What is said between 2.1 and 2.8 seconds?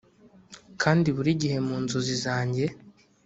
zanjye.